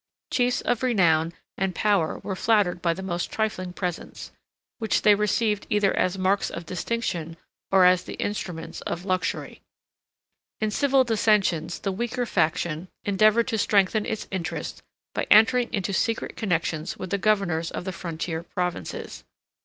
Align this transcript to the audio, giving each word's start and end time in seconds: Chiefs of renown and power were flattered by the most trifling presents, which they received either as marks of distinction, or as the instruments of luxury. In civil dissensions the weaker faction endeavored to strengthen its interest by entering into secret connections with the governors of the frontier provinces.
Chiefs 0.31 0.61
of 0.61 0.81
renown 0.81 1.31
and 1.59 1.75
power 1.75 2.17
were 2.23 2.35
flattered 2.35 2.81
by 2.81 2.91
the 2.91 3.03
most 3.03 3.31
trifling 3.31 3.71
presents, 3.71 4.31
which 4.79 5.03
they 5.03 5.13
received 5.13 5.67
either 5.69 5.95
as 5.95 6.17
marks 6.17 6.49
of 6.49 6.65
distinction, 6.65 7.37
or 7.71 7.85
as 7.85 8.01
the 8.03 8.15
instruments 8.15 8.81
of 8.81 9.05
luxury. 9.05 9.61
In 10.59 10.71
civil 10.71 11.03
dissensions 11.03 11.77
the 11.77 11.91
weaker 11.91 12.25
faction 12.25 12.87
endeavored 13.03 13.47
to 13.49 13.59
strengthen 13.59 14.07
its 14.07 14.27
interest 14.31 14.81
by 15.13 15.27
entering 15.29 15.71
into 15.71 15.93
secret 15.93 16.35
connections 16.35 16.97
with 16.97 17.11
the 17.11 17.19
governors 17.19 17.69
of 17.69 17.85
the 17.85 17.91
frontier 17.93 18.41
provinces. 18.41 19.23